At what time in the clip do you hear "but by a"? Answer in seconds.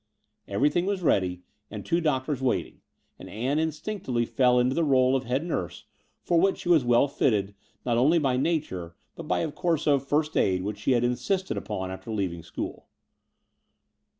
9.15-9.51